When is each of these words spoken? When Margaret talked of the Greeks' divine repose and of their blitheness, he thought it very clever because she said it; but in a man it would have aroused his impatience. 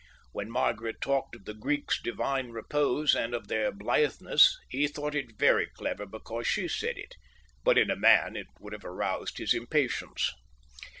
When 0.31 0.49
Margaret 0.49 0.99
talked 0.99 1.35
of 1.35 1.45
the 1.45 1.53
Greeks' 1.53 2.01
divine 2.01 2.49
repose 2.49 3.13
and 3.13 3.35
of 3.35 3.47
their 3.49 3.71
blitheness, 3.71 4.57
he 4.67 4.87
thought 4.87 5.13
it 5.13 5.37
very 5.37 5.67
clever 5.67 6.07
because 6.07 6.47
she 6.47 6.67
said 6.67 6.97
it; 6.97 7.13
but 7.63 7.77
in 7.77 7.91
a 7.91 7.95
man 7.95 8.35
it 8.35 8.47
would 8.59 8.73
have 8.73 8.83
aroused 8.83 9.37
his 9.37 9.53
impatience. 9.53 10.33